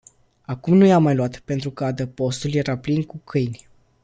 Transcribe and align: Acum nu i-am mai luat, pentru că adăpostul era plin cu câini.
Acum 0.41 0.75
nu 0.77 0.85
i-am 0.85 1.03
mai 1.03 1.15
luat, 1.15 1.39
pentru 1.39 1.71
că 1.71 1.85
adăpostul 1.85 2.53
era 2.53 2.77
plin 2.77 3.03
cu 3.03 3.17
câini. 3.17 3.67